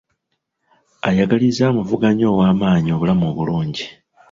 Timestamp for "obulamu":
2.95-3.23